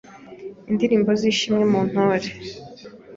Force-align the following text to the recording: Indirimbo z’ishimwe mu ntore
Indirimbo 0.69 1.09
z’ishimwe 1.19 1.63
mu 1.71 1.79
ntore 1.89 2.29